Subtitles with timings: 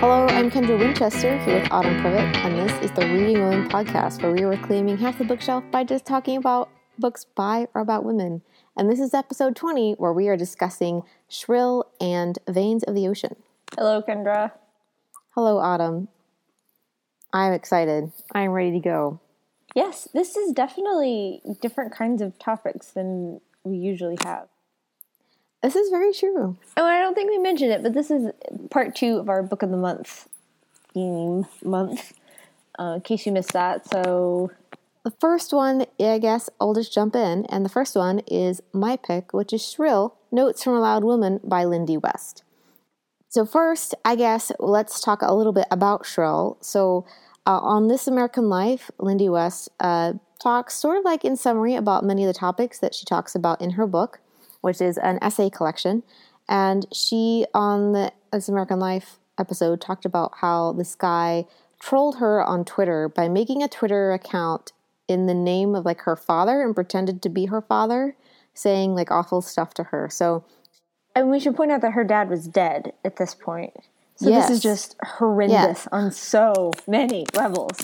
[0.00, 4.22] Hello, I'm Kendra Winchester here with Autumn Privett, and this is the Reading Women podcast
[4.22, 8.02] where we are reclaiming half the bookshelf by just talking about books by or about
[8.02, 8.40] women.
[8.78, 13.36] And this is episode 20 where we are discussing Shrill and Veins of the Ocean.
[13.76, 14.52] Hello, Kendra.
[15.34, 16.08] Hello, Autumn.
[17.34, 18.10] I'm excited.
[18.34, 19.20] I'm ready to go.
[19.74, 24.48] Yes, this is definitely different kinds of topics than we usually have.
[25.62, 26.56] This is very true.
[26.76, 28.30] Oh, I don't think we mentioned it, but this is
[28.70, 30.28] part two of our book of the month
[30.94, 32.12] theme month.
[32.78, 34.50] Uh, in case you missed that, so
[35.04, 38.96] The first one, I guess I'll just jump in, and the first one is my
[38.96, 42.42] pick, which is Shrill Notes from a Loud Woman by Lindy West.
[43.28, 46.58] So, first, I guess let's talk a little bit about Shrill.
[46.60, 47.06] So,
[47.46, 52.04] uh, on This American Life, Lindy West uh, talks sort of like in summary about
[52.04, 54.20] many of the topics that she talks about in her book,
[54.60, 56.02] which is an essay collection.
[56.48, 61.46] And she, on the This American Life episode, talked about how this guy
[61.80, 64.72] trolled her on Twitter by making a Twitter account
[65.08, 68.16] in the name of like her father and pretended to be her father,
[68.52, 70.08] saying like awful stuff to her.
[70.10, 70.44] So,
[71.14, 73.72] and we should point out that her dad was dead at this point.
[74.16, 77.78] So this is just horrendous on so many levels.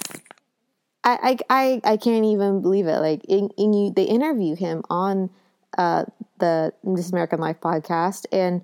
[1.03, 2.99] I, I, I, I can't even believe it.
[2.99, 5.31] Like, in, in you, they interview him on
[5.77, 6.05] uh,
[6.39, 8.63] the This American Life podcast and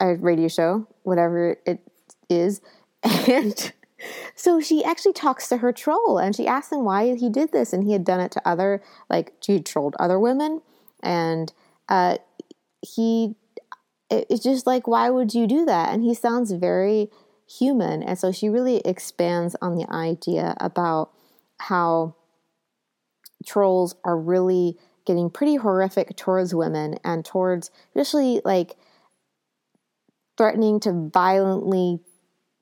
[0.00, 1.80] a radio show, whatever it
[2.28, 2.60] is.
[3.28, 3.72] And
[4.34, 7.72] so she actually talks to her troll and she asks him why he did this.
[7.72, 10.60] And he had done it to other, like, she trolled other women.
[11.02, 11.52] And
[11.88, 12.18] uh,
[12.82, 13.36] he,
[14.10, 15.92] it- it's just like, why would you do that?
[15.92, 17.10] And he sounds very
[17.48, 18.02] human.
[18.02, 21.10] And so she really expands on the idea about
[21.60, 22.16] how
[23.44, 28.76] trolls are really getting pretty horrific towards women and towards especially like
[30.36, 32.00] threatening to violently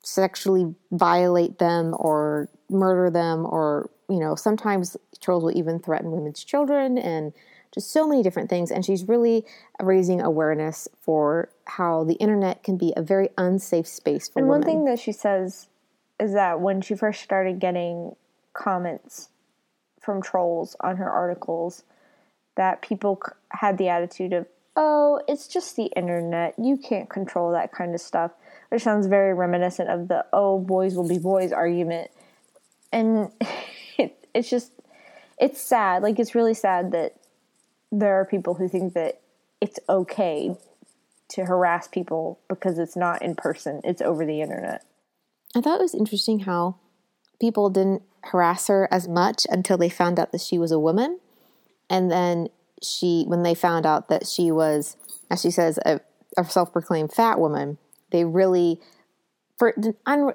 [0.03, 6.45] sexually violate them or murder them or you know sometimes trolls will even threaten women's
[6.45, 7.33] children and
[7.73, 9.45] just so many different things and she's really
[9.83, 14.45] raising awareness for how the internet can be a very unsafe space for women.
[14.45, 15.69] And women one thing that she says
[16.21, 18.15] is that when she first started getting
[18.53, 19.31] comments
[20.01, 21.83] from trolls on her articles,
[22.57, 23.21] that people
[23.51, 26.55] had the attitude of, oh, it's just the internet.
[26.59, 28.33] You can't control that kind of stuff,
[28.71, 32.11] which sounds very reminiscent of the, oh, boys will be boys argument.
[32.93, 33.31] And
[33.99, 34.73] it, it's just,
[35.39, 36.03] it's sad.
[36.03, 37.15] Like, it's really sad that
[37.91, 39.21] there are people who think that
[39.61, 40.57] it's okay
[41.29, 44.85] to harass people because it's not in person, it's over the internet.
[45.57, 46.77] I thought it was interesting how
[47.41, 51.21] people didn't harass her as much until they found out that she was a woman.
[51.91, 52.49] And then
[52.83, 54.97] she, when they found out that she was,
[55.31, 56.01] as she says, a,
[56.37, 57.79] a self proclaimed fat woman,
[58.11, 58.81] they really,
[59.59, 59.75] for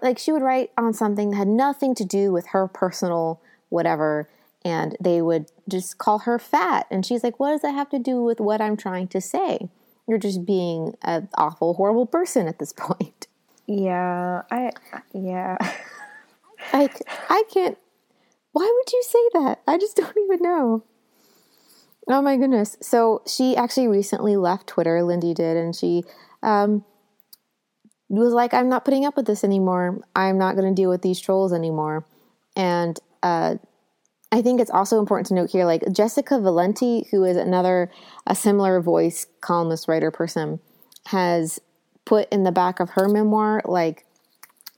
[0.01, 4.29] like she would write on something that had nothing to do with her personal whatever,
[4.65, 6.87] and they would just call her fat.
[6.91, 9.69] And she's like, what does that have to do with what I'm trying to say?
[10.07, 13.27] You're just being an awful, horrible person at this point.
[13.67, 14.71] Yeah, I
[15.13, 15.57] yeah.
[16.73, 17.77] Like, I can't.
[18.51, 19.61] Why would you say that?
[19.67, 20.83] I just don't even know.
[22.09, 22.75] Oh my goodness.
[22.81, 26.03] So she actually recently left Twitter, Lindy did, and she
[26.41, 26.83] um,
[28.09, 30.01] was like, I'm not putting up with this anymore.
[30.15, 32.05] I'm not going to deal with these trolls anymore.
[32.55, 33.55] And uh,
[34.31, 37.91] I think it's also important to note here, like Jessica Valenti, who is another,
[38.25, 40.59] a similar voice columnist, writer person,
[41.07, 41.59] has
[42.05, 44.05] put in the back of her memoir, like,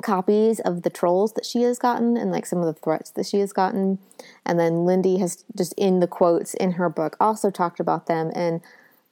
[0.01, 3.25] copies of the trolls that she has gotten and like some of the threats that
[3.25, 3.99] she has gotten.
[4.45, 8.31] And then Lindy has just in the quotes in her book also talked about them.
[8.35, 8.61] And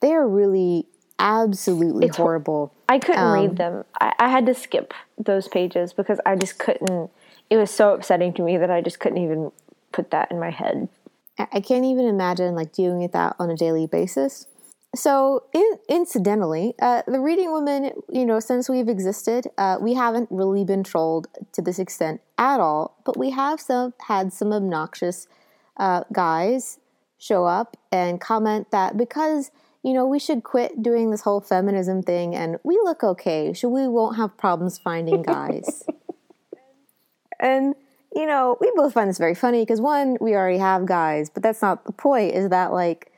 [0.02, 0.86] they are really
[1.20, 2.74] absolutely It's horrible.
[2.88, 3.84] I couldn't Um, read them.
[4.00, 7.12] I, I had to skip those pages because I just couldn't.
[7.50, 9.52] It was so upsetting to me that I just couldn't even
[9.92, 10.88] put that in my head.
[11.38, 14.48] I I can't even imagine like dealing with that on a daily basis.
[14.96, 20.30] So, in, incidentally, uh, the reading woman, you know, since we've existed, uh, we haven't
[20.32, 22.98] really been trolled to this extent at all.
[23.06, 25.28] But we have some had some obnoxious
[25.78, 26.80] uh, guys
[27.20, 29.52] show up and comment that because
[29.84, 33.70] you know we should quit doing this whole feminism thing and we look okay, so
[33.70, 35.84] we won't have problems finding guys.
[37.40, 37.76] and
[38.16, 41.44] you know, we both find this very funny because one, we already have guys, but
[41.44, 42.34] that's not the point.
[42.34, 43.12] Is that like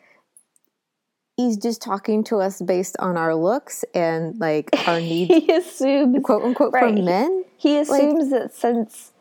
[1.38, 6.24] he's just talking to us based on our looks and like our needs, He assumes,
[6.24, 6.94] quote unquote, Right.
[6.95, 7.45] from men?
[7.57, 9.12] he assumes that since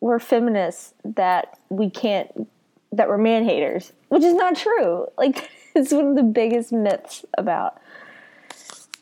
[0.00, 2.48] we're feminists, that we can't,
[2.92, 5.06] that we're man haters, which is not true.
[5.16, 7.80] Like it's one of the biggest myths about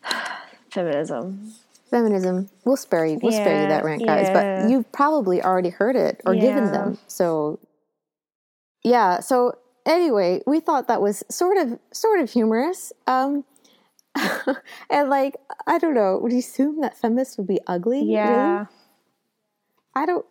[0.71, 1.53] feminism.
[1.91, 2.49] Feminism.
[2.65, 3.19] We'll spare you.
[3.23, 4.29] We'll spare you that rant, guys.
[4.29, 4.63] yeah.
[4.63, 6.99] But you've probably already heard it or given them.
[7.07, 7.59] So
[8.83, 9.21] yeah.
[9.21, 12.93] So anyway, we thought that was sort of sort of humorous.
[13.07, 13.45] Um,
[14.91, 15.37] and like
[15.67, 17.99] I don't know, would you assume that feminists would be ugly?
[17.99, 18.13] Really?
[18.13, 18.67] Yeah.
[19.95, 20.27] I don't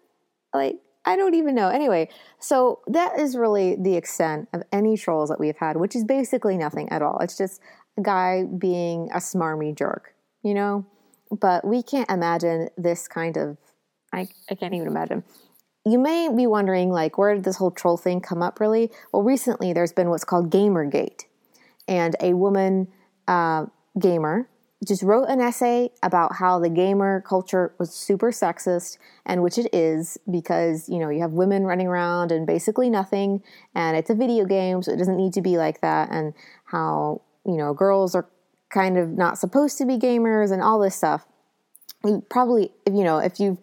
[0.53, 1.69] like I don't even know.
[1.69, 2.09] Anyway,
[2.39, 6.57] so that is really the extent of any trolls that we've had, which is basically
[6.57, 7.17] nothing at all.
[7.19, 7.59] It's just
[7.97, 10.13] a guy being a smarmy jerk,
[10.43, 10.85] you know?
[11.31, 13.57] But we can't imagine this kind of
[14.13, 15.23] I, I can't even imagine.
[15.85, 18.91] You may be wondering like where did this whole troll thing come up really?
[19.11, 21.25] Well recently there's been what's called Gamergate.
[21.87, 22.87] And a woman
[23.27, 23.65] uh,
[23.99, 24.47] gamer
[24.87, 29.69] just wrote an essay about how the gamer culture was super sexist and which it
[29.73, 33.43] is because you know you have women running around and basically nothing
[33.75, 36.33] and it's a video game so it doesn't need to be like that and
[36.65, 38.27] how you know girls are
[38.71, 41.27] kind of not supposed to be gamers and all this stuff
[42.03, 43.59] you probably you know if you've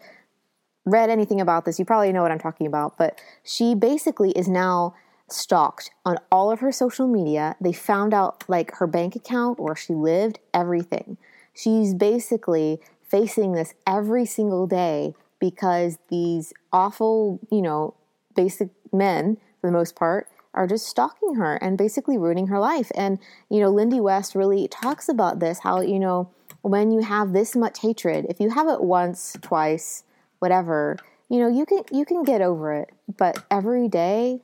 [0.91, 4.49] read anything about this you probably know what i'm talking about but she basically is
[4.49, 4.95] now
[5.31, 7.57] stalked on all of her social media.
[7.61, 11.19] They found out like her bank account, where she lived, everything.
[11.55, 17.95] She's basically facing this every single day because these awful, you know,
[18.35, 22.91] basic men, for the most part, are just stalking her and basically ruining her life.
[22.95, 23.19] And,
[23.51, 26.31] you know, Lindy West really talks about this how, you know,
[26.63, 30.03] when you have this much hatred, if you have it once, twice,
[30.39, 30.97] whatever,
[31.29, 32.91] you know, you can you can get over it.
[33.17, 34.41] But every day,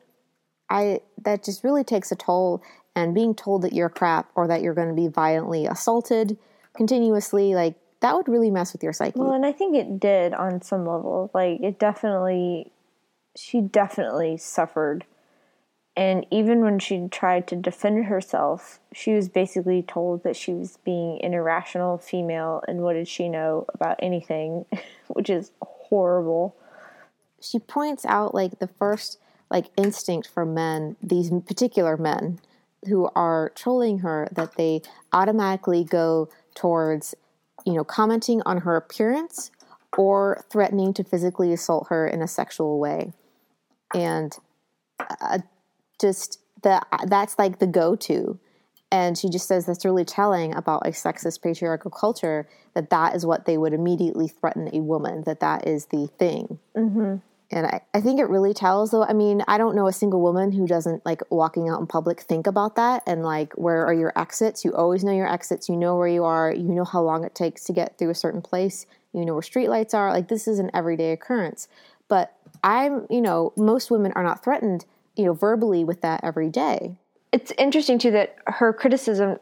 [0.70, 2.62] I that just really takes a toll
[2.96, 6.38] and being told that you're crap or that you're going to be violently assaulted
[6.74, 9.18] continuously like that would really mess with your psyche.
[9.18, 11.30] Well, and I think it did on some level.
[11.32, 12.70] Like it definitely,
[13.34, 15.06] she definitely suffered.
[15.96, 20.78] And even when she tried to defend herself, she was basically told that she was
[20.84, 24.66] being an irrational female, and what did she know about anything,
[25.08, 26.56] which is horrible.
[27.40, 29.18] she points out like the first
[29.50, 32.40] like instinct for men, these particular men
[32.88, 34.82] who are trolling her that they
[35.12, 37.14] automatically go towards
[37.64, 39.50] you know commenting on her appearance
[39.96, 43.12] or threatening to physically assault her in a sexual way.
[43.94, 44.36] And
[44.98, 45.38] uh,
[46.04, 48.38] just that that's like the go-to.
[48.92, 53.24] And she just says that's really telling about a sexist patriarchal culture that that is
[53.26, 56.58] what they would immediately threaten a woman that that is the thing.
[56.76, 57.16] Mm-hmm.
[57.50, 59.04] and I, I think it really tells though.
[59.04, 62.20] I mean i don't know a single woman who doesn't like walking out in public
[62.20, 64.64] think about that and like where are your exits?
[64.64, 65.68] You always know your exits.
[65.68, 66.52] You know where you are.
[66.52, 68.86] You know how long it takes to get through a certain place.
[69.12, 70.12] You know where streetlights are.
[70.12, 71.68] Like this is an everyday occurrence.
[72.08, 74.84] But i'm you know most women are not threatened
[75.16, 76.96] you know verbally with that every day.
[77.32, 79.38] It's interesting too that her criticism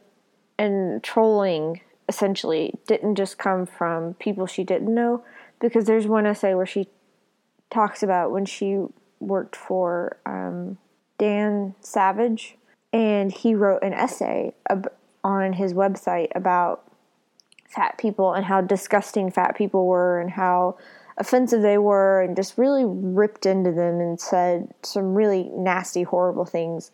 [0.58, 5.24] and trolling essentially didn't just come from people she didn't know,
[5.60, 6.88] because there's one essay where she
[7.70, 8.84] talks about when she
[9.20, 10.78] worked for um,
[11.18, 12.56] Dan Savage,
[12.92, 14.92] and he wrote an essay ab-
[15.24, 16.84] on his website about
[17.68, 20.76] fat people and how disgusting fat people were and how
[21.22, 26.44] offensive they were and just really ripped into them and said some really nasty horrible
[26.44, 26.90] things.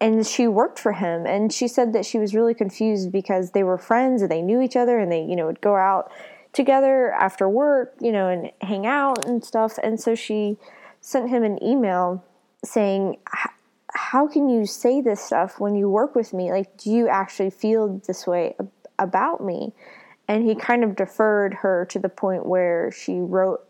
[0.00, 1.26] And she worked for him.
[1.26, 4.62] And she said that she was really confused because they were friends and they knew
[4.62, 6.10] each other and they you know would go out
[6.54, 9.78] together after work you know and hang out and stuff.
[9.82, 10.56] And so she
[11.00, 12.24] sent him an email
[12.64, 13.18] saying
[13.94, 16.50] how can you say this stuff when you work with me?
[16.50, 18.56] Like do you actually feel this way
[18.98, 19.74] about me
[20.28, 23.66] and he kind of deferred her to the point where she wrote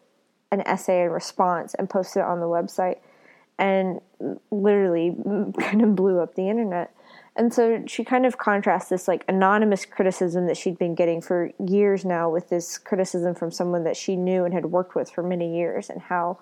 [0.51, 2.99] an essay in response and posted it on the website
[3.59, 4.01] and
[4.51, 5.15] literally
[5.61, 6.95] kind of blew up the internet.
[7.37, 11.53] And so she kind of contrasts this like anonymous criticism that she'd been getting for
[11.65, 15.23] years now with this criticism from someone that she knew and had worked with for
[15.23, 16.39] many years and how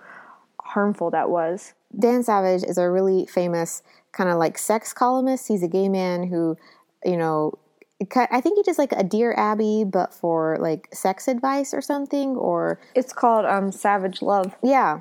[0.62, 1.74] harmful that was.
[1.98, 3.82] Dan Savage is a really famous
[4.12, 5.48] kind of like sex columnist.
[5.48, 6.56] He's a gay man who,
[7.04, 7.58] you know,
[8.00, 12.36] I think he does like a Dear Abby, but for like sex advice or something.
[12.36, 14.54] Or it's called um, Savage Love.
[14.62, 15.00] Yeah,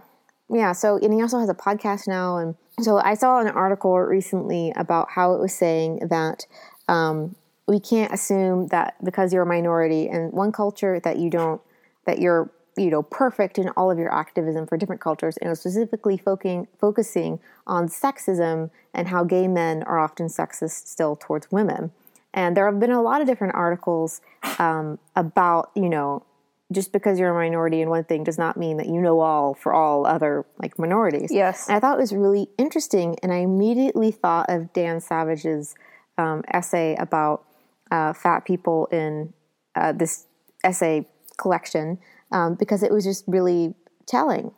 [0.50, 0.72] yeah.
[0.72, 4.72] So and he also has a podcast now, and so I saw an article recently
[4.76, 6.46] about how it was saying that
[6.88, 7.36] um,
[7.68, 11.62] we can't assume that because you're a minority in one culture that you don't
[12.06, 16.18] that you're you know perfect in all of your activism for different cultures and specifically
[16.18, 21.92] focusing focusing on sexism and how gay men are often sexist still towards women
[22.36, 24.22] and there have been a lot of different articles
[24.60, 26.24] um, about you know
[26.72, 29.56] just because you're a minority in one thing does not mean that you know all
[29.56, 31.32] for all other like minorities.
[31.32, 31.68] Yes.
[31.68, 35.74] And I thought it was really interesting, and I immediately thought of Dan Savage's
[36.18, 37.46] um, essay about
[37.92, 39.34] uh, fat people in
[39.76, 40.28] uh, this
[40.64, 42.00] essay collection
[42.32, 43.76] um, because it was just really
[44.06, 44.52] telling.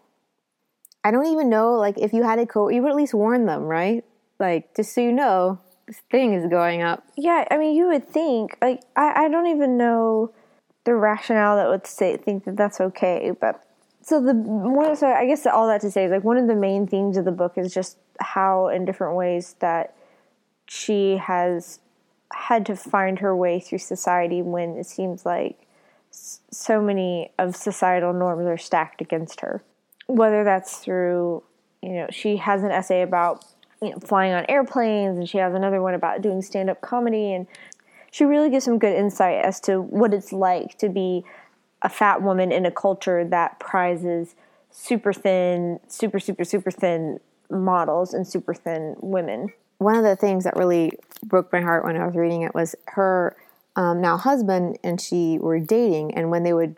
[1.04, 3.46] I don't even know, like, if you had a coat, you would at least warn
[3.46, 4.04] them, right?
[4.40, 5.60] Like, just so you know,
[6.10, 7.04] thing is going up.
[7.16, 10.32] Yeah, I mean, you would think, like, I, I don't even know
[10.84, 13.32] the rationale that would say think that that's okay.
[13.40, 13.64] But
[14.02, 16.56] so the one, so I guess all that to say is like one of the
[16.56, 19.96] main themes of the book is just how in different ways that
[20.68, 21.80] she has
[22.34, 25.68] had to find her way through society when it seems like
[26.10, 29.62] so many of societal norms are stacked against her.
[30.08, 31.44] Whether that's through,
[31.82, 33.44] you know, she has an essay about
[33.82, 37.34] you know flying on airplanes, and she has another one about doing stand up comedy,
[37.34, 37.48] and
[38.12, 41.24] she really gives some good insight as to what it's like to be
[41.82, 44.36] a fat woman in a culture that prizes
[44.72, 47.20] super thin, super, super, super thin
[47.50, 49.52] models and super thin women.
[49.78, 50.94] One of the things that really
[51.24, 53.36] broke my heart when I was reading it was her
[53.76, 56.78] um, now husband and she were dating, and when they would,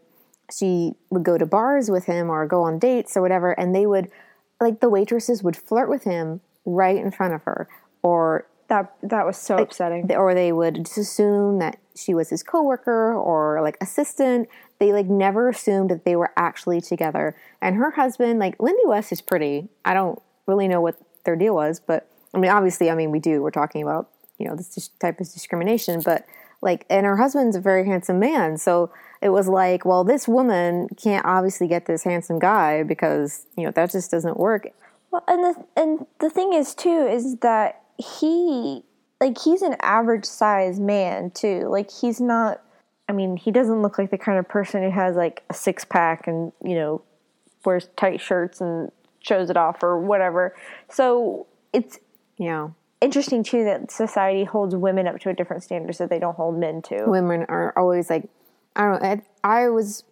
[0.52, 3.86] she would go to bars with him or go on dates or whatever, and they
[3.86, 4.12] would,
[4.60, 7.68] like the waitresses would flirt with him right in front of her,
[8.04, 10.12] or that that was so like, upsetting.
[10.16, 14.48] Or they would just assume that she was his coworker or like assistant.
[14.80, 17.36] They like never assumed that they were actually together.
[17.62, 19.68] And her husband, like Lindy West, is pretty.
[19.84, 23.20] I don't really know what their deal was, but I mean, obviously, I mean, we
[23.20, 23.42] do.
[23.42, 26.26] We're talking about you know this type of discrimination, but
[26.62, 30.88] like, and her husband's a very handsome man, so it was like, well, this woman
[30.96, 34.68] can't obviously get this handsome guy because you know that just doesn't work.
[35.12, 38.84] Well, and the and the thing is too is that he
[39.20, 41.68] like he's an average size man too.
[41.70, 42.62] Like he's not
[43.10, 45.84] I mean, he doesn't look like the kind of person who has like a six
[45.84, 47.02] pack and, you know,
[47.66, 50.56] wears tight shirts and shows it off or whatever.
[50.90, 52.00] So it's
[52.38, 52.70] yeah.
[53.02, 56.60] Interesting too that society holds women up to a different standard that they don't hold
[56.60, 57.06] men to.
[57.08, 58.30] Women are always like
[58.76, 59.22] I don't know.
[59.44, 60.04] I, I was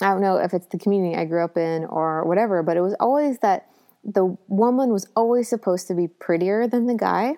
[0.00, 2.82] I don't know if it's the community I grew up in or whatever, but it
[2.82, 3.68] was always that
[4.04, 7.36] the woman was always supposed to be prettier than the guy.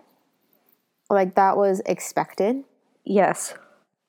[1.11, 2.64] Like that was expected.
[3.04, 3.54] Yes.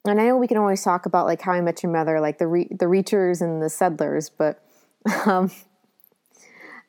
[0.06, 2.38] And I know we can always talk about like how I met your mother, like
[2.38, 4.64] the re- the reachers and the settlers, but
[5.26, 5.52] um,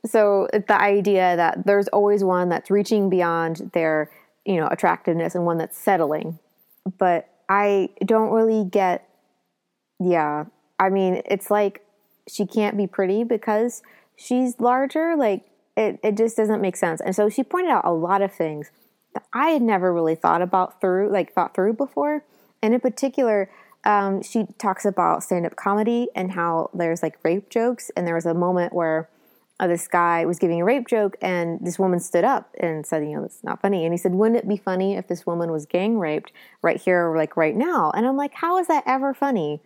[0.05, 4.11] so the idea that there's always one that's reaching beyond their
[4.45, 6.39] you know attractiveness and one that's settling.
[6.99, 9.09] But I don't really get.
[9.99, 10.45] Yeah,
[10.79, 11.85] I mean, it's like
[12.29, 13.83] she can't be pretty because
[14.15, 15.17] she's larger.
[15.17, 15.45] Like
[15.77, 17.01] it, it just doesn't make sense.
[17.01, 18.71] And so she pointed out a lot of things
[19.15, 22.25] that I had never really thought about through, like thought through before.
[22.63, 23.51] And in particular,
[23.85, 27.91] um, she talks about stand up comedy and how there's like rape jokes.
[27.97, 29.09] And there was a moment where
[29.59, 33.03] uh, this guy was giving a rape joke, and this woman stood up and said,
[33.03, 33.85] You know, it's not funny.
[33.85, 36.31] And he said, Wouldn't it be funny if this woman was gang raped
[36.61, 37.91] right here, like right now?
[37.95, 39.63] And I'm like, How is that ever funny?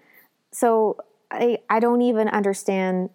[0.52, 0.96] So
[1.30, 3.10] I, I don't even understand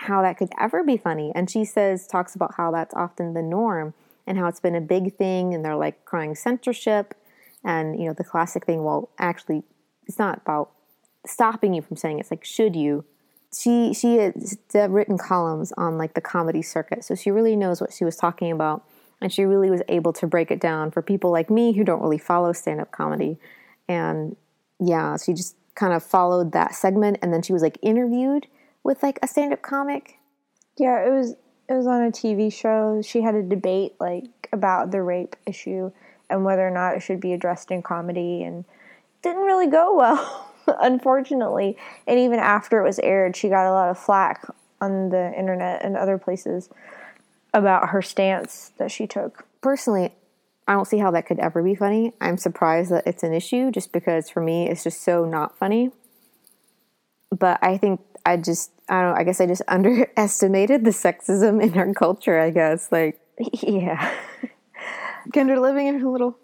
[0.00, 1.32] how that could ever be funny.
[1.34, 3.94] And she says, talks about how that's often the norm
[4.26, 7.14] and how it's been a big thing and they're like crying censorship
[7.64, 9.62] and, you know, the classic thing, well, actually,
[10.06, 10.70] it's not about
[11.26, 12.22] stopping you from saying it.
[12.22, 13.04] it's like, should you?
[13.56, 17.04] She, she has uh, written columns on like the comedy circuit.
[17.04, 18.84] So she really knows what she was talking about.
[19.20, 22.00] And she really was able to break it down for people like me who don't
[22.00, 23.38] really follow stand up comedy.
[23.86, 24.36] And
[24.78, 28.46] yeah, she just kind of followed that segment and then she was like interviewed
[28.82, 30.18] with like a stand-up comic?
[30.76, 31.34] Yeah, it was
[31.68, 33.00] it was on a TV show.
[33.02, 35.92] She had a debate like about the rape issue
[36.28, 38.64] and whether or not it should be addressed in comedy and
[39.22, 41.76] didn't really go well unfortunately.
[42.06, 44.46] And even after it was aired, she got a lot of flack
[44.80, 46.70] on the internet and other places
[47.52, 49.44] about her stance that she took.
[49.60, 50.12] Personally,
[50.66, 52.12] I don't see how that could ever be funny.
[52.20, 55.90] I'm surprised that it's an issue just because for me it's just so not funny.
[57.36, 61.76] But I think I just I don't I guess I just underestimated the sexism in
[61.78, 62.90] our culture, I guess.
[62.92, 63.20] Like
[63.62, 64.12] Yeah.
[65.30, 66.36] Kendra living in her little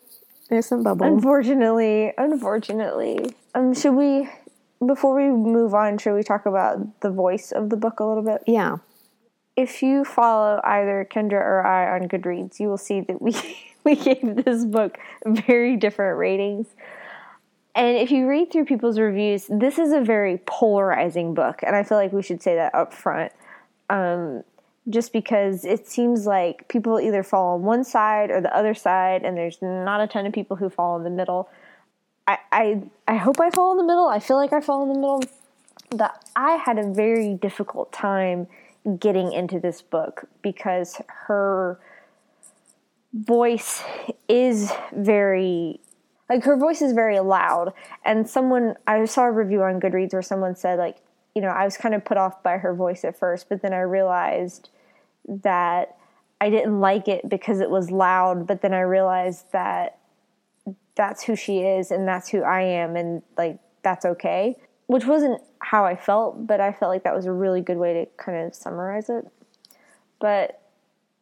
[0.50, 1.06] innocent bubble.
[1.06, 3.34] Unfortunately, unfortunately.
[3.54, 4.28] Um, should we,
[4.84, 8.22] before we move on, should we talk about the voice of the book a little
[8.22, 8.42] bit?
[8.46, 8.76] yeah.
[9.56, 13.34] If you follow either Kendra or I on Goodreads, you will see that we
[13.84, 16.66] we gave this book very different ratings.
[17.76, 21.82] And if you read through people's reviews, this is a very polarizing book, and I
[21.82, 23.32] feel like we should say that up front.
[23.90, 24.42] Um,
[24.88, 29.24] just because it seems like people either fall on one side or the other side,
[29.24, 31.50] and there's not a ton of people who fall in the middle.
[32.26, 34.08] I, I, I hope I fall in the middle.
[34.08, 35.22] I feel like I fall in the middle.
[35.90, 38.46] That I had a very difficult time
[38.98, 41.78] getting into this book because her
[43.12, 43.82] voice
[44.28, 45.80] is very
[46.28, 47.72] like her voice is very loud.
[48.04, 50.98] And someone i saw a review on goodreads where someone said like
[51.36, 53.72] you know i was kind of put off by her voice at first but then
[53.72, 54.70] i realized
[55.28, 55.96] that
[56.40, 59.98] i didn't like it because it was loud but then i realized that
[60.96, 64.56] that's who she is and that's who i am and like that's okay
[64.86, 67.92] which wasn't how i felt but i felt like that was a really good way
[67.92, 69.26] to kind of summarize it.
[70.18, 70.62] But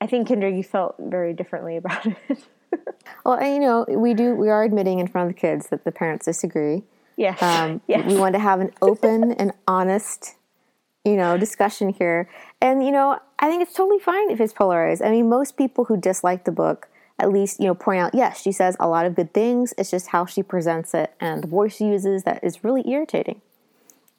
[0.01, 2.47] i think kendra you felt very differently about it
[3.25, 5.85] Well, and, you know, we do we are admitting in front of the kids that
[5.85, 6.83] the parents disagree.
[7.17, 10.37] yes Um, yes We want to have an open and honest,
[11.05, 12.29] you know, discussion here.
[12.61, 15.03] And you know, I think it's totally fine if it's polarized.
[15.03, 16.89] I mean, most people who dislike the book
[17.19, 19.73] at least you know point out, yes, she says a lot of good things.
[19.79, 23.41] It's just how she presents it and the voice she uses that is really irritating.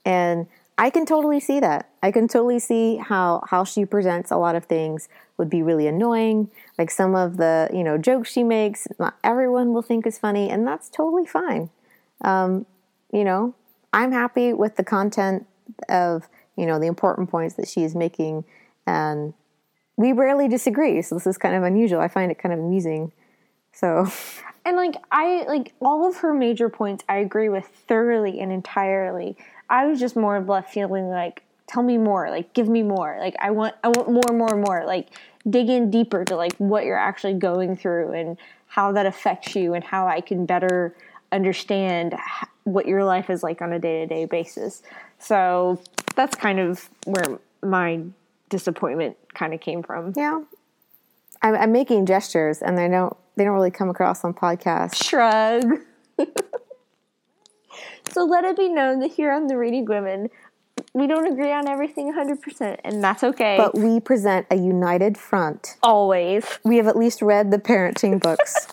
[0.06, 0.48] And
[0.78, 1.90] I can totally see that.
[2.04, 5.88] I can totally see how how she presents a lot of things would be really
[5.88, 6.50] annoying.
[6.78, 10.50] Like some of the you know jokes she makes, not everyone will think is funny,
[10.50, 11.70] and that's totally fine.
[12.22, 12.66] Um,
[13.12, 13.56] you know,
[13.94, 15.48] I'm happy with the content
[15.88, 16.28] of
[16.58, 18.44] you know the important points that she is making,
[18.86, 19.34] and
[19.96, 21.02] we rarely disagree.
[21.02, 22.02] So this is kind of unusual.
[22.02, 23.14] I find it kind of amusing.
[23.72, 24.10] So
[24.66, 29.38] and like i like all of her major points i agree with thoroughly and entirely
[29.70, 33.18] i was just more of left feeling like tell me more like give me more.
[33.20, 34.86] Like i want i want more more more.
[34.86, 35.10] Like
[35.50, 39.74] dig in deeper to like what you're actually going through and how that affects you
[39.74, 40.96] and how i can better
[41.32, 42.16] understand
[42.64, 44.82] what your life is like on a day-to-day basis.
[45.20, 45.80] So
[46.16, 48.02] that's kind of where my
[48.50, 50.14] disappointment kind of came from.
[50.16, 50.42] Yeah,
[51.42, 55.04] I'm, I'm making gestures, and they don't they don't really come across on podcasts.
[55.04, 55.80] shrug.
[58.16, 60.30] so let it be known that here on the Reading Women,
[60.94, 63.58] we don't agree on everything 100%, and that's okay.
[63.58, 65.76] But we present a united front.
[65.84, 66.46] always.
[66.64, 68.68] We have at least read the parenting books.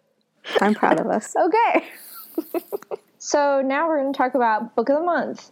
[0.60, 1.34] I'm proud of us.
[1.34, 1.88] Okay.
[3.18, 5.50] so now we're going to talk about Book of the Month.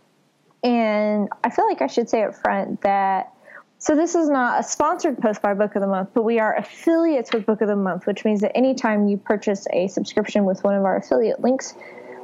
[0.63, 3.33] And I feel like I should say up front that
[3.79, 6.55] so this is not a sponsored post by Book of the Month, but we are
[6.59, 10.63] affiliates with Book of the Month, which means that anytime you purchase a subscription with
[10.63, 11.73] one of our affiliate links,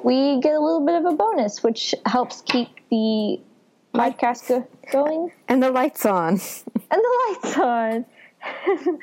[0.04, 3.40] we get a little bit of a bonus, which helps keep the
[3.94, 6.32] podcast go- going And the lights on.
[6.32, 6.40] and
[6.90, 8.04] the lights on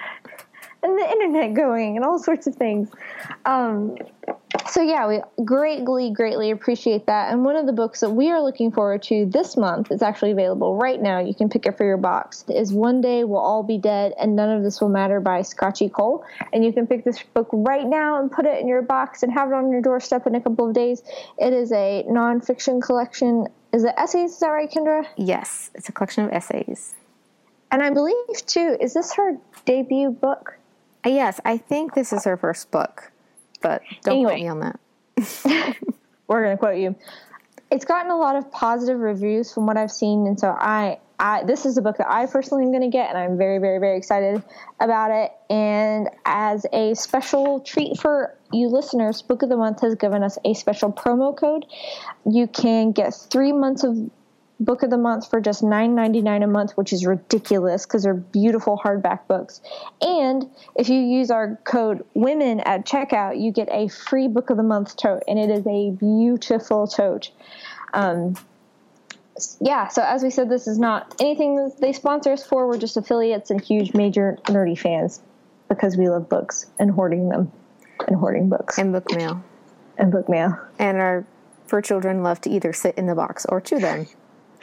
[0.84, 2.90] and the internet going and all sorts of things.
[3.46, 3.98] Um,
[4.68, 7.32] so yeah, we greatly, greatly appreciate that.
[7.32, 10.32] And one of the books that we are looking forward to this month is actually
[10.32, 11.20] available right now.
[11.20, 12.46] You can pick it for your box.
[12.48, 15.90] Is One Day We'll All Be Dead and None of This Will Matter by Scaachi
[15.90, 16.24] Koul.
[16.52, 19.32] And you can pick this book right now and put it in your box and
[19.32, 21.04] have it on your doorstep in a couple of days.
[21.38, 23.48] It is a nonfiction collection.
[23.72, 24.34] Is it essays?
[24.34, 25.06] Is that right, Kendra?
[25.18, 26.96] Yes, it's a collection of essays.
[27.72, 30.58] And I believe too, is this her debut book?
[31.06, 33.12] Uh, yes, I think this is her first book,
[33.64, 34.32] but don't Anyway.
[34.32, 35.78] quote me on that.
[36.28, 36.96] We're gonna quote you.
[37.72, 41.44] It's gotten a lot of positive reviews from what I've seen, and so I, I
[41.44, 43.98] this is a book that I personally am gonna get, and I'm very, very, very
[43.98, 44.44] excited
[44.80, 45.32] about it.
[45.50, 50.38] And as a special treat for you listeners, Book of the Month has given us
[50.46, 51.66] a special promo code.
[52.30, 53.98] You can get three months of
[54.64, 58.80] book of the month for just $9.99 a month, which is ridiculous because they're beautiful
[58.84, 59.62] hardback books.
[60.02, 64.58] And if you use our code WOMEN at checkout, you get a free book of
[64.58, 67.32] the month tote, and it is a beautiful tote.
[67.94, 68.36] Um,
[69.60, 72.68] yeah, so as we said, this is not anything that they sponsor us for.
[72.68, 75.22] We're just affiliates and huge, major nerdy fans
[75.70, 77.52] because we love books and hoarding them
[78.08, 79.44] and hoarding books and, book mail.
[79.98, 80.60] And book mail.
[80.78, 81.26] And our
[81.68, 84.08] fur children love to either sit in the box or chew them,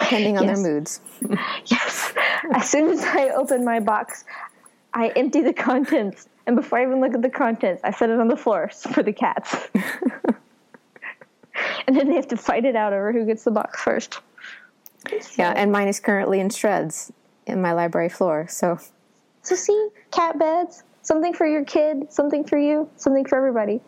[0.00, 0.62] depending on Yes.
[0.62, 1.00] their moods.
[1.66, 2.12] Yes.
[2.54, 4.24] As soon as I open my box,
[4.92, 8.18] I empty the contents, and before I even look at the contents, I set it
[8.18, 9.68] on the floor for the cats.
[11.86, 14.20] and then they have to fight it out over who gets the box first.
[15.38, 17.12] Yeah, and mine is currently in shreds
[17.46, 18.46] in my library floor.
[18.48, 18.78] So,
[19.42, 23.80] so see, cat beds, something for your kid, something for you, something for everybody.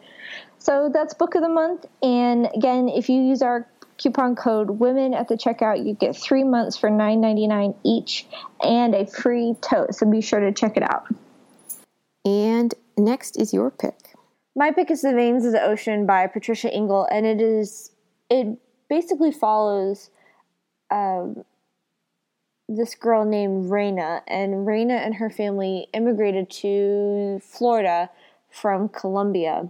[0.58, 1.84] So that's book of the month.
[2.02, 3.66] And again, if you use our
[3.98, 8.26] coupon code women at the checkout, you get three months for nine ninety nine each
[8.62, 9.94] and a free tote.
[9.94, 11.06] So be sure to check it out.
[12.24, 14.14] And next is your pick.
[14.54, 17.90] My pick is The Veins of the Ocean by Patricia Engel, and it is
[18.28, 20.10] it basically follows
[20.90, 21.44] um,
[22.68, 28.10] this girl named Reina, and Reina and her family immigrated to Florida
[28.50, 29.68] from Colombia.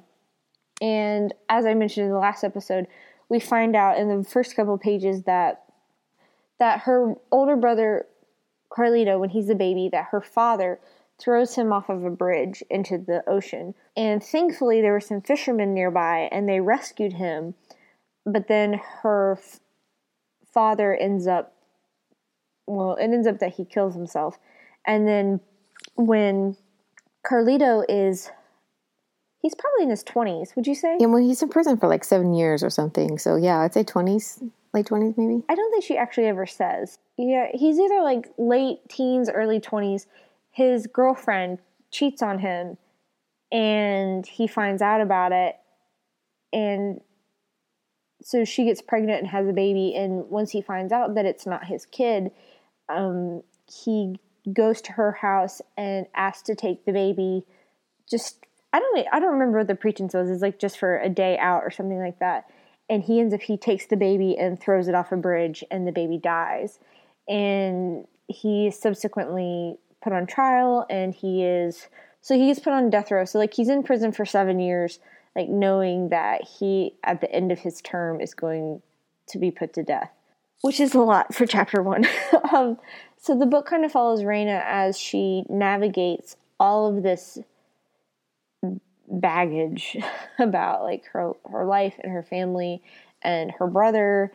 [0.81, 2.89] And as I mentioned in the last episode,
[3.33, 5.65] we find out in the first couple pages that
[6.59, 8.07] that her older brother
[8.71, 10.79] Carlito, when he's a baby, that her father
[11.19, 13.75] throws him off of a bridge into the ocean.
[13.97, 17.55] And thankfully, there were some fishermen nearby, and they rescued him.
[18.27, 19.61] But then her f-
[20.53, 21.55] father ends up
[22.67, 24.39] well, it ends up that he kills himself.
[24.87, 25.41] And then
[25.95, 26.59] when
[27.25, 28.31] Carlito is
[29.43, 30.97] he's probably in his 20s, would you say?
[30.99, 33.19] Yeah, well, he's in prison for like 7 years or something.
[33.19, 35.43] So, yeah, I'd say 20s, late 20s maybe.
[35.49, 36.99] I don't think she actually ever says.
[37.19, 40.07] Yeah, he's either like late teens, early 20s.
[40.51, 41.59] His girlfriend
[41.91, 42.79] cheats on him
[43.51, 45.57] and he finds out about it
[46.55, 47.03] and
[48.23, 51.45] so she gets pregnant and has a baby and once he finds out that it's
[51.45, 52.31] not his kid
[52.89, 54.17] um, he
[54.51, 57.45] goes to her house and asks to take the baby.
[58.09, 58.39] Just
[58.73, 60.31] I don't I don't remember what the pretense was.
[60.31, 62.51] It's like just for a day out or something like that.
[62.89, 65.87] And he ends up he takes the baby and throws it off a bridge, and
[65.87, 66.79] the baby dies.
[67.29, 71.89] And he subsequently put on trial, and he is
[72.21, 73.25] so he put on death row.
[73.25, 74.99] So like he's in prison for seven years,
[75.37, 78.83] like knowing that he at the end of his term is going
[79.29, 80.11] to be put to death
[80.63, 82.07] which is a lot for chapter one.
[82.53, 82.79] um,
[83.19, 87.39] so the book kind of follows Reina as she navigates all of this
[89.13, 89.97] baggage
[90.39, 92.83] about like her her life and her family
[93.23, 94.33] and her brother.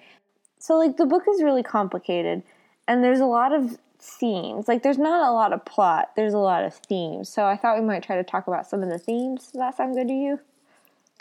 [0.59, 2.43] So like the book is really complicated
[2.87, 4.67] and there's a lot of themes.
[4.67, 7.29] Like there's not a lot of plot, there's a lot of themes.
[7.29, 9.45] So I thought we might try to talk about some of the themes.
[9.45, 10.39] Does that sound good to you?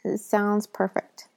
[0.05, 1.29] It sounds perfect.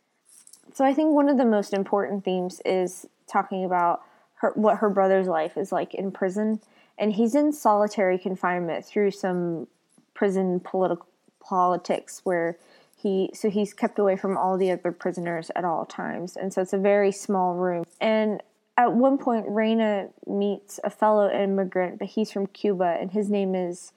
[0.73, 4.01] So I think one of the most important themes is talking about
[4.35, 6.61] her what her brother's life is like in prison,
[6.97, 9.67] and he's in solitary confinement through some
[10.13, 11.07] prison political
[11.39, 12.57] politics where
[12.95, 16.61] he so he's kept away from all the other prisoners at all times, and so
[16.61, 17.85] it's a very small room.
[18.01, 18.43] And
[18.77, 23.55] at one point, Reina meets a fellow immigrant, but he's from Cuba, and his name
[23.55, 23.93] is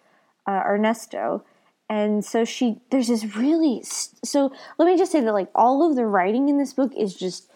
[0.47, 1.45] uh, Ernesto
[1.89, 5.95] and so she there's this really so let me just say that like all of
[5.95, 7.53] the writing in this book is just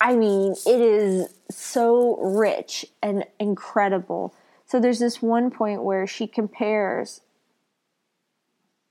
[0.00, 4.34] I mean, it is so rich and incredible.
[4.66, 7.20] So there's this one point where she compares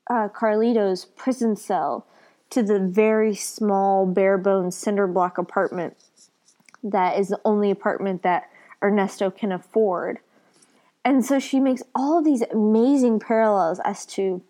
[0.09, 2.05] uh, Carlito's prison cell
[2.49, 5.95] to the very small, bare bones cinder block apartment
[6.83, 8.49] that is the only apartment that
[8.81, 10.19] Ernesto can afford.
[11.03, 14.41] And so she makes all of these amazing parallels as to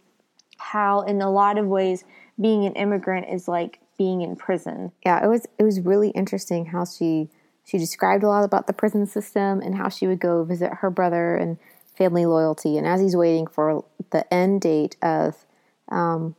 [0.58, 2.04] how, in a lot of ways,
[2.40, 4.92] being an immigrant is like being in prison.
[5.06, 7.30] Yeah, it was it was really interesting how she
[7.66, 10.90] she described a lot about the prison system and how she would go visit her
[10.90, 11.58] brother and
[11.96, 12.78] family loyalty.
[12.78, 15.46] And as he's waiting for the end date of
[15.90, 16.36] um,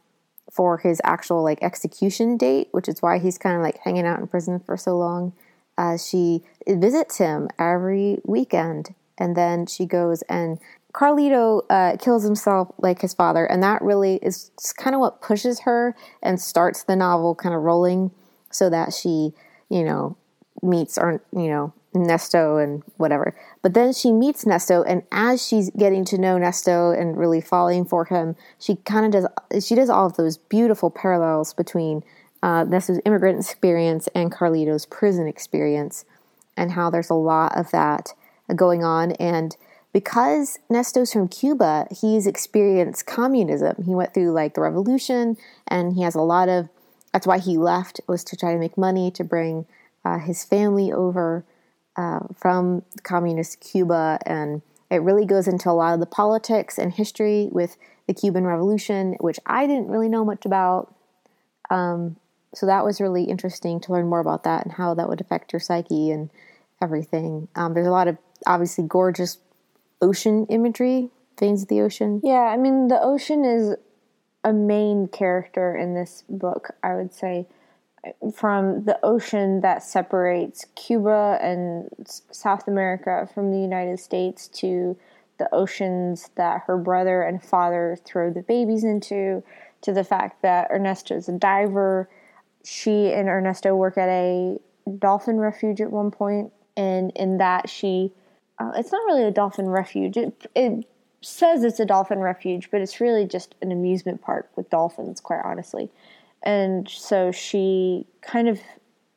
[0.51, 4.19] for his actual like execution date, which is why he's kind of like hanging out
[4.19, 5.33] in prison for so long,
[5.79, 10.59] uh, she visits him every weekend, and then she goes and
[10.93, 15.61] Carlito uh, kills himself like his father, and that really is kind of what pushes
[15.61, 18.11] her and starts the novel kind of rolling,
[18.51, 19.33] so that she,
[19.69, 20.17] you know,
[20.63, 23.35] meets or you know Nesto and whatever.
[23.63, 27.85] But then she meets Nesto, and as she's getting to know Nesto and really falling
[27.85, 32.03] for him, she kind of does she does all of those beautiful parallels between
[32.43, 36.05] uh, Nesto's immigrant experience and Carlito's prison experience,
[36.57, 38.15] and how there's a lot of that
[38.57, 39.57] going on and
[39.93, 43.83] because Nesto's from Cuba, he's experienced communism.
[43.85, 46.69] He went through like the revolution and he has a lot of
[47.13, 49.67] that's why he left was to try to make money to bring
[50.05, 51.45] uh, his family over
[52.01, 56.93] uh, from communist Cuba and it really goes into a lot of the politics and
[56.93, 60.95] history with the Cuban Revolution, which I didn't really know much about.
[61.69, 62.17] Um,
[62.55, 65.53] so that was really interesting to learn more about that and how that would affect
[65.53, 66.31] your psyche and
[66.83, 67.49] everything.
[67.55, 69.39] Um, there's a lot of obviously gorgeous
[70.01, 72.21] ocean imagery veins of the ocean.
[72.25, 73.77] Yeah, I mean, the ocean is
[74.43, 77.47] a main character in this book, I would say.
[78.35, 81.91] From the ocean that separates Cuba and
[82.31, 84.97] South America from the United States to
[85.39, 89.43] the oceans that her brother and father throw the babies into,
[89.83, 92.09] to the fact that Ernesto is a diver.
[92.65, 94.59] She and Ernesto work at a
[94.99, 98.13] dolphin refuge at one point, and in that she,
[98.59, 100.17] uh, it's not really a dolphin refuge.
[100.17, 100.87] It, it
[101.23, 105.43] says it's a dolphin refuge, but it's really just an amusement park with dolphins, quite
[105.45, 105.91] honestly.
[106.43, 108.61] And so she kind of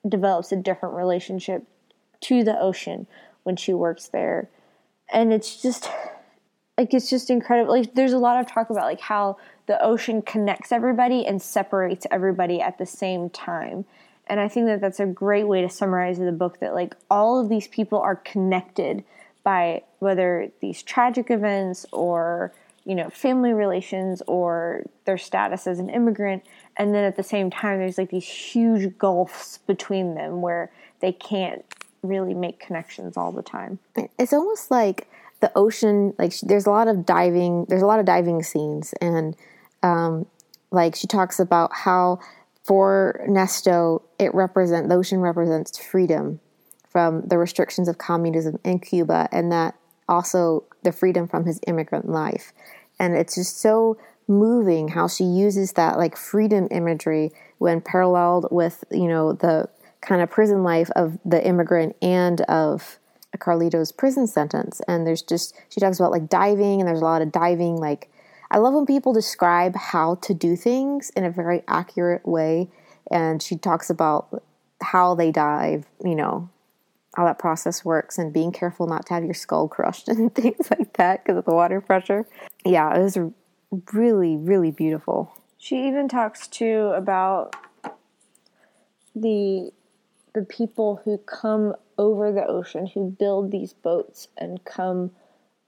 [0.08, 1.64] develops a different relationship
[2.22, 3.08] to the ocean
[3.44, 4.50] when she works there.
[5.12, 5.90] And it's just
[6.78, 7.74] like it's just incredible.
[7.74, 12.06] Like there's a lot of talk about like how the ocean connects everybody and separates
[12.12, 13.86] everybody at the same time.
[14.28, 17.40] And I think that that's a great way to summarize the book that like all
[17.40, 19.04] of these people are connected
[19.44, 22.54] by whether these tragic events or
[22.86, 26.44] you know family relations or their status as an immigrant
[26.78, 31.12] and then at the same time there's like these huge gulfs between them where they
[31.12, 31.64] can't
[32.02, 33.80] really make connections all the time
[34.18, 35.08] it's almost like
[35.40, 39.36] the ocean like there's a lot of diving there's a lot of diving scenes and
[39.82, 40.26] um,
[40.72, 42.20] like she talks about how
[42.64, 46.40] for nesto it represent the ocean represents freedom
[46.94, 49.76] from the restrictions of communism in Cuba and that
[50.08, 52.54] also the freedom from his immigrant life.
[53.00, 58.84] And it's just so moving how she uses that like freedom imagery when paralleled with,
[58.92, 59.70] you know, the
[60.02, 63.00] kind of prison life of the immigrant and of
[63.38, 64.82] Carlito's prison sentence.
[64.88, 67.78] And there's just, she talks about like diving, and there's a lot of diving.
[67.78, 68.10] Like,
[68.52, 72.70] I love when people describe how to do things in a very accurate way.
[73.12, 74.44] And she talks about
[74.82, 76.50] how they dive, you know,
[77.16, 80.70] how that process works and being careful not to have your skull crushed and things
[80.72, 82.28] like that because of the water pressure.
[82.66, 83.18] Yeah, it was
[83.92, 85.32] really, really beautiful.
[85.58, 87.56] She even talks too about
[89.16, 89.72] the
[90.34, 95.12] the people who come over the ocean, who build these boats and come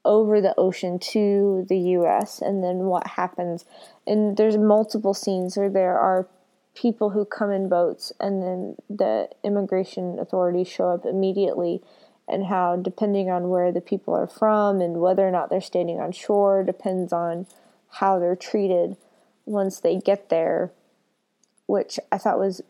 [0.04, 3.66] over the ocean to the US and then what happens.
[4.08, 6.28] And there's multiple scenes where there are
[6.76, 11.82] people who come in boats and then the immigration authorities show up immediately
[12.28, 16.00] and how depending on where the people are from and whether or not they're standing
[16.00, 17.48] on shore depends on
[17.92, 18.98] how they're treated
[19.46, 20.72] once they get there
[21.66, 22.62] which i thought was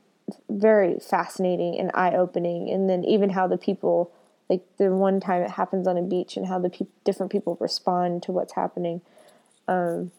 [0.49, 2.69] very fascinating and eye-opening.
[2.69, 4.11] And then even how the people
[4.49, 7.57] like the one time it happens on a beach and how the pe- different people
[7.59, 9.01] respond to what's happening.
[9.67, 10.11] Um,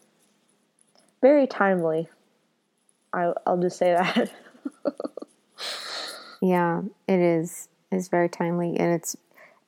[1.21, 2.09] very timely
[3.17, 4.31] I, I'll just say that.
[6.41, 7.67] yeah, it is.
[7.91, 9.15] It's very timely, and it's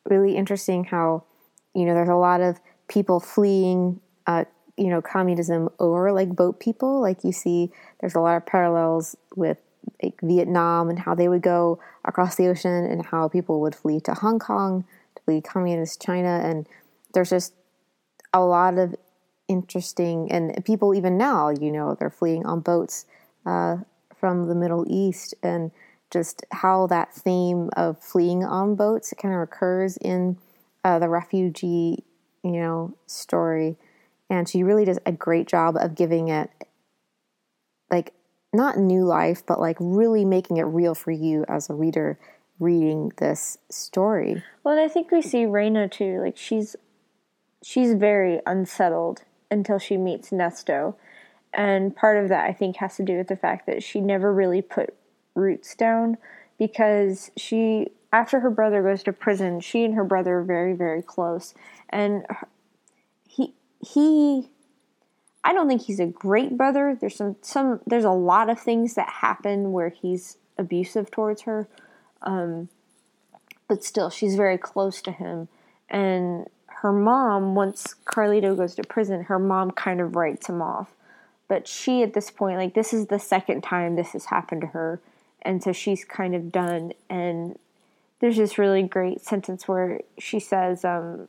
[0.05, 1.23] really interesting how
[1.73, 4.45] you know there's a lot of people fleeing, uh,
[4.77, 7.01] you know, communism over like boat people.
[7.01, 9.57] Like you see, there's a lot of parallels with
[10.03, 13.99] like Vietnam and how they would go across the ocean, and how people would flee
[14.01, 14.85] to Hong Kong
[15.15, 16.67] to flee communist China, and
[17.13, 17.53] there's just
[18.31, 18.95] a lot of
[19.47, 23.07] interesting and people even now, you know, they're fleeing on boats
[23.45, 23.77] uh,
[24.15, 25.71] from the Middle East and
[26.11, 30.37] just how that theme of fleeing on boats kind of recurs in
[30.83, 32.03] uh, the refugee,
[32.43, 33.77] you know, story.
[34.29, 36.49] And she really does a great job of giving it
[37.91, 38.13] like
[38.53, 42.19] not new life, but like really making it real for you as a reader
[42.59, 44.43] reading this story.
[44.63, 46.19] Well, I think we see Reina too.
[46.21, 46.75] Like she's
[47.63, 50.95] she's very unsettled until she meets Nesto
[51.53, 54.33] and part of that, I think, has to do with the fact that she never
[54.33, 54.95] really put
[55.35, 56.17] roots down
[56.57, 61.01] because she, after her brother goes to prison, she and her brother are very, very
[61.01, 61.53] close.
[61.89, 62.25] And
[63.27, 64.49] he, he,
[65.43, 66.97] I don't think he's a great brother.
[66.99, 71.67] There's some, some, there's a lot of things that happen where he's abusive towards her.
[72.21, 72.69] Um,
[73.67, 75.47] but still, she's very close to him.
[75.89, 80.93] And her mom, once Carlito goes to prison, her mom kind of writes him off
[81.49, 84.67] but she, at this point, like, this is the second time this has happened to
[84.67, 85.01] her.
[85.41, 86.93] And so she's kind of done.
[87.09, 87.57] And
[88.21, 91.27] there's this really great sentence where she says um,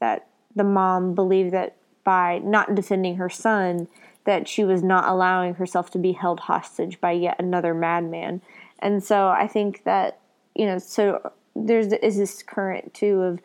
[0.00, 3.86] that the mom believed that by not defending her son,
[4.24, 8.42] that she was not allowing herself to be held hostage by yet another madman.
[8.80, 10.18] And so I think that,
[10.54, 13.40] you know, so there's is this current too of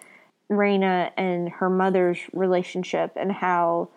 [0.49, 3.89] Reina and her mother's relationship and how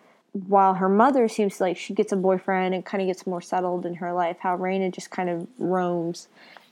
[0.47, 3.85] while her mother seems like she gets a boyfriend and kind of gets more settled
[3.85, 6.27] in her life, how Reina just kind of roams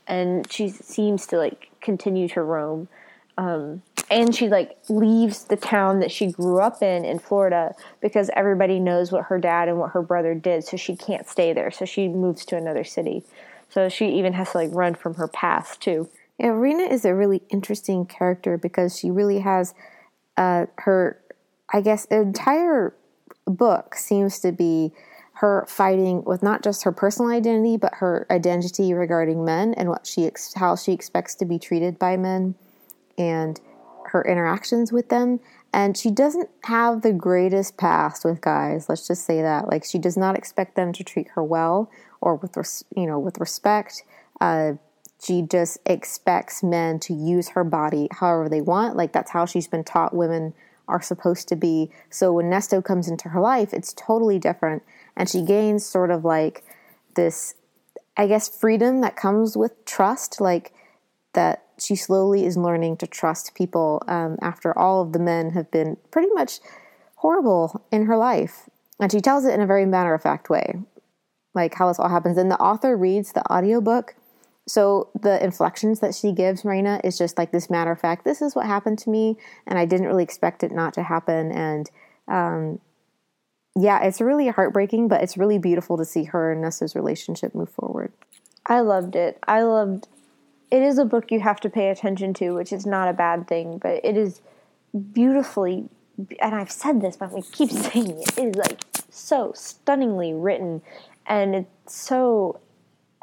[0.07, 2.87] and she seems to like continue to roam.
[3.37, 8.29] Um, and she like leaves the town that she grew up in in Florida because
[8.33, 11.71] everybody knows what her dad and what her brother did so she can't stay there
[11.71, 13.23] so she moves to another city
[13.67, 16.07] so she even has to like run from her past too
[16.39, 19.73] yeah Reina is a really interesting character because she really has
[20.37, 21.19] uh, her
[21.73, 22.93] I guess entire
[23.45, 24.91] book seems to be
[25.35, 30.07] her fighting with not just her personal identity but her identity regarding men and what
[30.07, 32.55] she ex- how she expects to be treated by men
[33.17, 33.59] and
[34.07, 35.39] her interactions with them.
[35.73, 39.67] And she doesn't have the greatest past with guys let's just say that.
[39.67, 43.19] Like she does not expect them to treat her well or with res- you know
[43.19, 44.03] with respect.
[44.39, 44.73] Uh,
[45.21, 48.95] she just expects men to use her body however they want.
[48.95, 50.53] Like that's how she's been taught women
[50.87, 54.83] are supposed to be so when nesto comes into her life it's totally different
[55.15, 56.63] and she gains sort of like
[57.15, 57.55] this
[58.17, 60.73] i guess freedom that comes with trust like
[61.33, 65.69] that she slowly is learning to trust people um, after all of the men have
[65.71, 66.59] been pretty much
[67.15, 68.69] horrible in her life.
[68.99, 70.75] And she tells it in a very matter of fact way,
[71.53, 72.37] like how this all happens.
[72.37, 74.15] And the author reads the audiobook.
[74.67, 78.41] So the inflections that she gives Marina is just like this matter of fact, this
[78.41, 81.51] is what happened to me, and I didn't really expect it not to happen.
[81.51, 81.91] And
[82.27, 82.79] um,
[83.75, 87.69] yeah, it's really heartbreaking, but it's really beautiful to see her and Nesto's relationship move
[87.69, 88.11] forward.
[88.65, 89.37] I loved it.
[89.47, 90.07] I loved
[90.71, 93.47] it is a book you have to pay attention to, which is not a bad
[93.47, 94.41] thing, but it is
[95.13, 95.89] beautifully
[96.39, 98.37] and I've said this, but I keep saying it.
[98.37, 100.81] It is like so stunningly written
[101.25, 102.59] and it's so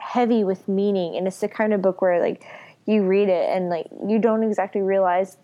[0.02, 2.44] heavy with meaning and it's the kind of book where like
[2.86, 5.36] you read it and like you don't exactly realize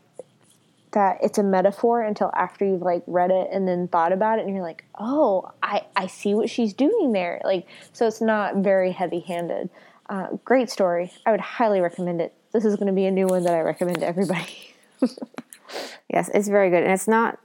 [0.93, 4.47] that it's a metaphor until after you've like read it and then thought about it
[4.47, 8.57] and you're like oh i i see what she's doing there like so it's not
[8.57, 9.71] very heavy handed
[10.09, 11.13] uh, great story.
[11.27, 12.35] I would highly recommend it.
[12.53, 14.75] This is going to be a new one that I recommend to everybody.
[16.13, 16.83] yes, it's very good.
[16.83, 17.39] And it's not,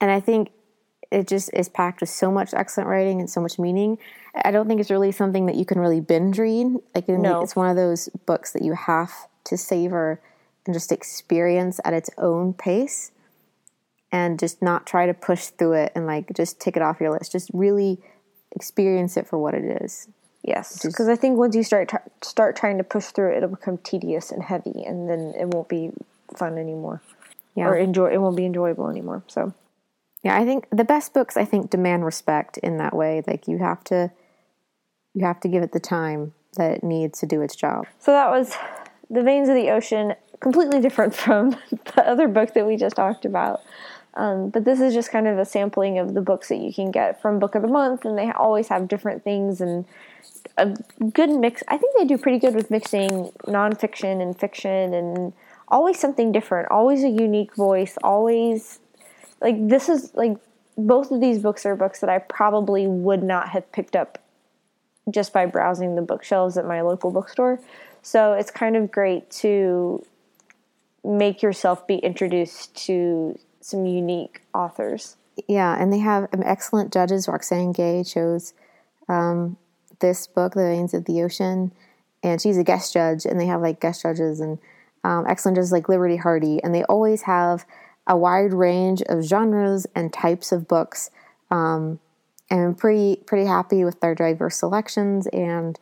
[0.00, 0.50] and I think
[1.10, 3.98] it just is packed with so much excellent writing and so much meaning.
[4.44, 6.76] I don't think it's really something that you can really binge read.
[6.94, 7.42] Like, no.
[7.42, 9.12] it's one of those books that you have
[9.44, 10.20] to savor
[10.66, 13.12] and just experience at its own pace
[14.12, 17.10] and just not try to push through it and like just take it off your
[17.10, 17.32] list.
[17.32, 17.98] Just really
[18.52, 20.08] experience it for what it is.
[20.42, 23.48] Yes, because I think once you start t- start trying to push through it, it'll
[23.48, 25.90] become tedious and heavy, and then it won't be
[26.36, 27.02] fun anymore.
[27.56, 27.66] Yeah.
[27.66, 29.24] Or enjoy it won't be enjoyable anymore.
[29.26, 29.54] So,
[30.26, 33.22] yeah, I think the best books I think demand respect in that way.
[33.28, 34.10] Like you have to
[35.14, 37.86] you have to give it the time that it needs to do its job.
[38.00, 38.56] So that was
[39.08, 43.24] the veins of the ocean, completely different from the other book that we just talked
[43.24, 43.60] about.
[44.14, 46.90] Um, but this is just kind of a sampling of the books that you can
[46.90, 49.84] get from Book of the Month, and they always have different things and
[50.56, 50.74] a
[51.12, 51.62] good mix.
[51.68, 55.32] I think they do pretty good with mixing nonfiction and fiction, and
[55.68, 58.80] always something different, always a unique voice, always
[59.40, 60.36] like this is like
[60.76, 64.18] both of these books are books that I probably would not have picked up
[65.10, 67.60] just by browsing the bookshelves at my local bookstore.
[68.02, 70.04] So it's kind of great to
[71.04, 75.16] make yourself be introduced to some unique authors.
[75.48, 77.28] Yeah, and they have excellent judges.
[77.28, 78.54] Roxane Gay chose
[79.08, 79.56] um,
[80.00, 81.72] this book, The Veins of the Ocean,
[82.22, 84.58] and she's a guest judge, and they have like guest judges and
[85.04, 87.64] um, excellent judges like Liberty Hardy, and they always have
[88.06, 91.10] a wide range of genres and types of books.
[91.50, 92.00] Um,
[92.50, 95.78] and I'm pretty pretty happy with their diverse selections and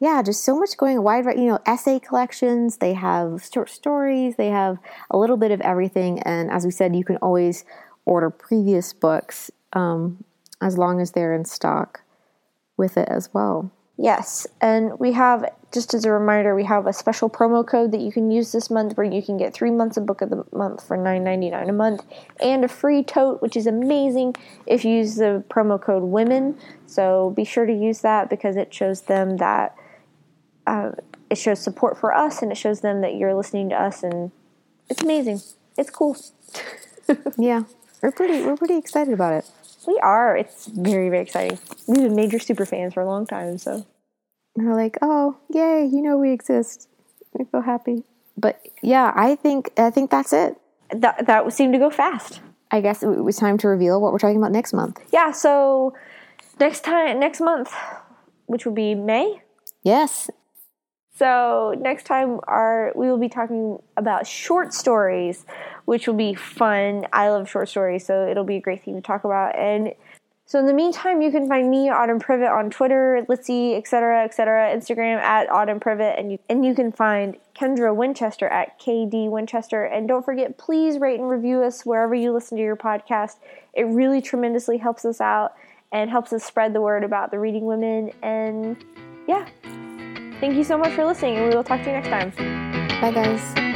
[0.00, 2.76] yeah, just so much going wide, you know, essay collections.
[2.76, 4.36] They have short stories.
[4.36, 4.78] They have
[5.10, 6.20] a little bit of everything.
[6.20, 7.64] And as we said, you can always
[8.04, 10.22] order previous books um,
[10.62, 12.02] as long as they're in stock
[12.76, 13.72] with it as well.
[14.00, 18.00] Yes, and we have just as a reminder, we have a special promo code that
[18.00, 20.44] you can use this month where you can get three months of book of the
[20.52, 22.04] month for nine ninety nine a month,
[22.40, 26.56] and a free tote, which is amazing if you use the promo code Women.
[26.86, 29.74] So be sure to use that because it shows them that
[30.66, 30.92] uh,
[31.28, 34.30] it shows support for us, and it shows them that you're listening to us, and
[34.88, 35.40] it's amazing.
[35.76, 36.16] It's cool.
[37.36, 37.64] yeah,
[38.00, 39.50] we're pretty we're pretty excited about it.
[39.86, 40.36] We are.
[40.36, 41.58] It's very, very exciting.
[41.86, 43.86] We've been major super fans for a long time, so.
[44.56, 46.88] we're like, oh, yay, you know we exist.
[47.32, 48.04] We feel happy.
[48.36, 50.56] But yeah, I think I think that's it.
[50.90, 52.40] That that seemed to go fast.
[52.70, 55.00] I guess it was time to reveal what we're talking about next month.
[55.12, 55.94] Yeah, so
[56.60, 57.72] next time next month,
[58.46, 59.42] which will be May.
[59.82, 60.30] Yes,
[61.18, 65.44] so next time, our we will be talking about short stories,
[65.84, 67.06] which will be fun.
[67.12, 69.56] I love short stories, so it'll be a great thing to talk about.
[69.56, 69.94] And
[70.46, 74.74] So in the meantime, you can find me, Autumn Privett, on Twitter, Litsy, etc., etc.,
[74.74, 79.84] Instagram at Autumn Privett, and you, and you can find Kendra Winchester at KD Winchester.
[79.84, 83.38] And don't forget, please rate and review us wherever you listen to your podcast.
[83.74, 85.52] It really tremendously helps us out
[85.92, 88.12] and helps us spread the word about the Reading Women.
[88.22, 88.82] And
[89.26, 89.46] yeah,
[90.40, 92.30] thank you so much for listening, and we will talk to you next time.
[93.00, 93.67] Bye, guys.